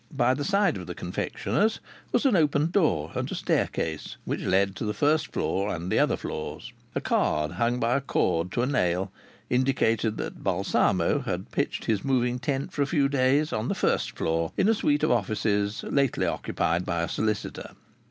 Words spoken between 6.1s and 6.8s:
floors.